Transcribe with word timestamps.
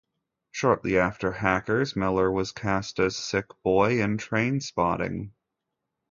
Shortly 0.51 0.97
after 0.97 1.31
"Hackers", 1.31 1.95
Miller 1.95 2.31
was 2.31 2.51
cast 2.51 2.99
as 2.99 3.15
Sick 3.15 3.45
Boy 3.63 4.01
in 4.01 4.17
"Trainspotting". 4.17 5.29